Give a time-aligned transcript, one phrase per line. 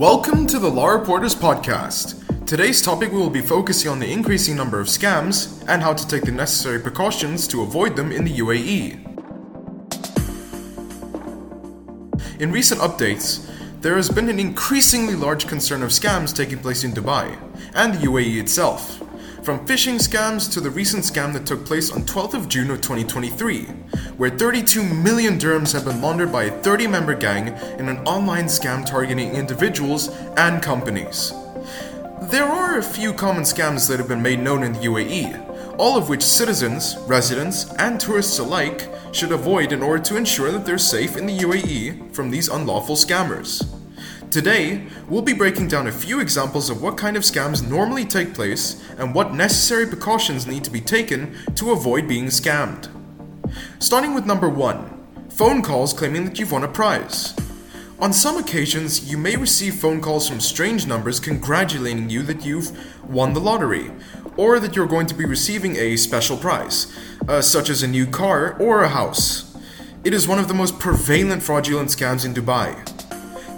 [0.00, 2.46] Welcome to the Law Reporters Podcast.
[2.46, 6.08] Today's topic we will be focusing on the increasing number of scams and how to
[6.08, 8.94] take the necessary precautions to avoid them in the UAE.
[12.40, 13.46] In recent updates,
[13.82, 17.36] there has been an increasingly large concern of scams taking place in Dubai
[17.74, 19.02] and the UAE itself.
[19.50, 22.80] From phishing scams to the recent scam that took place on 12th of June of
[22.82, 23.64] 2023,
[24.16, 27.48] where 32 million dirhams have been laundered by a 30 member gang
[27.80, 30.06] in an online scam targeting individuals
[30.36, 31.32] and companies.
[32.30, 35.98] There are a few common scams that have been made known in the UAE, all
[35.98, 40.78] of which citizens, residents, and tourists alike should avoid in order to ensure that they're
[40.78, 43.79] safe in the UAE from these unlawful scammers.
[44.30, 48.32] Today, we'll be breaking down a few examples of what kind of scams normally take
[48.32, 52.88] place and what necessary precautions need to be taken to avoid being scammed.
[53.80, 54.98] Starting with number 1
[55.30, 57.34] phone calls claiming that you've won a prize.
[57.98, 62.70] On some occasions, you may receive phone calls from strange numbers congratulating you that you've
[63.10, 63.90] won the lottery,
[64.36, 66.96] or that you're going to be receiving a special prize,
[67.28, 69.56] uh, such as a new car or a house.
[70.04, 72.99] It is one of the most prevalent fraudulent scams in Dubai.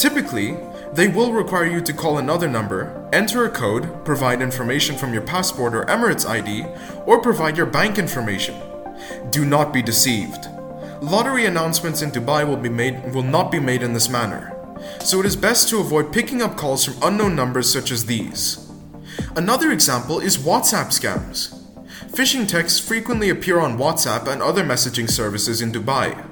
[0.00, 0.56] Typically,
[0.94, 5.20] they will require you to call another number, enter a code, provide information from your
[5.20, 6.64] passport or Emirates ID,
[7.04, 8.58] or provide your bank information.
[9.28, 10.46] Do not be deceived.
[11.02, 14.56] Lottery announcements in Dubai will be made will not be made in this manner.
[15.00, 18.70] So it is best to avoid picking up calls from unknown numbers such as these.
[19.36, 21.60] Another example is WhatsApp scams.
[22.08, 26.29] Phishing texts frequently appear on WhatsApp and other messaging services in Dubai.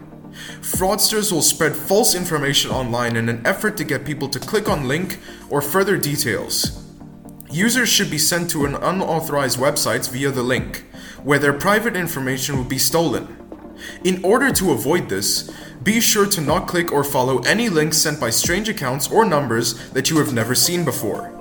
[0.61, 4.89] Fraudsters will spread false information online in an effort to get people to click on
[4.89, 5.19] link
[5.51, 6.85] or further details.
[7.51, 10.85] Users should be sent to an unauthorized websites via the link,
[11.23, 13.37] where their private information will be stolen.
[14.05, 15.51] In order to avoid this,
[15.83, 19.91] be sure to not click or follow any links sent by strange accounts or numbers
[19.91, 21.38] that you have never seen before.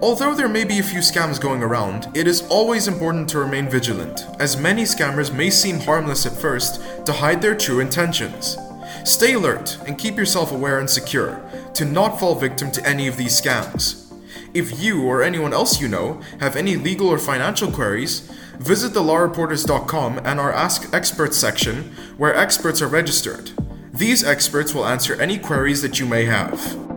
[0.00, 3.68] Although there may be a few scams going around, it is always important to remain
[3.68, 8.56] vigilant, as many scammers may seem harmless at first to hide their true intentions.
[9.04, 11.42] Stay alert and keep yourself aware and secure
[11.74, 14.12] to not fall victim to any of these scams.
[14.54, 18.20] If you or anyone else you know have any legal or financial queries,
[18.58, 23.50] visit thelawreporters.com and our Ask Experts section where experts are registered.
[23.92, 26.87] These experts will answer any queries that you may have.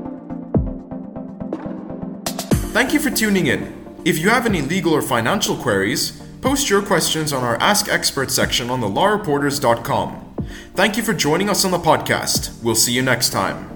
[2.71, 4.01] Thank you for tuning in.
[4.05, 6.11] If you have any legal or financial queries,
[6.41, 10.35] post your questions on our Ask Experts section on thelawreporters.com.
[10.73, 12.63] Thank you for joining us on the podcast.
[12.63, 13.70] We'll see you next time.